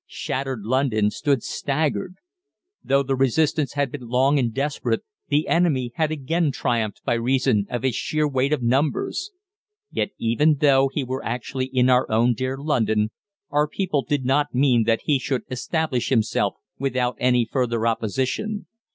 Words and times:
Shattered 0.07 0.61
London 0.63 1.11
stood 1.11 1.43
staggered. 1.43 2.15
Though 2.83 3.03
the 3.03 3.15
resistance 3.15 3.73
had 3.73 3.91
been 3.91 4.07
long 4.07 4.39
and 4.39 4.51
desperate, 4.51 5.01
the 5.27 5.47
enemy 5.47 5.91
had 5.93 6.09
again 6.09 6.51
triumphed 6.51 7.03
by 7.05 7.13
reason 7.13 7.67
of 7.69 7.83
his 7.83 7.93
sheer 7.93 8.27
weight 8.27 8.51
of 8.51 8.63
numbers. 8.63 9.29
Yet, 9.91 10.09
even 10.17 10.55
though 10.55 10.89
he 10.91 11.03
were 11.03 11.23
actually 11.23 11.67
in 11.67 11.87
our 11.91 12.09
own 12.09 12.33
dear 12.33 12.57
London, 12.57 13.11
our 13.51 13.67
people 13.67 14.01
did 14.03 14.25
not 14.25 14.55
mean 14.55 14.85
that 14.85 15.01
he 15.03 15.19
should 15.19 15.43
establish 15.51 16.09
himself 16.09 16.55
without 16.79 17.15
any 17.19 17.45
further 17.45 17.85
opposition. 17.85 18.65